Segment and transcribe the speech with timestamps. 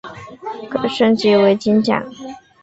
[0.67, 2.03] 可升级为金将。